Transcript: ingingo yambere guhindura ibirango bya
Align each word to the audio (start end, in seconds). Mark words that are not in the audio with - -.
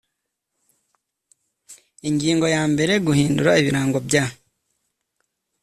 ingingo 2.09 2.45
yambere 2.55 2.93
guhindura 3.05 3.51
ibirango 3.61 3.97
bya 4.07 4.25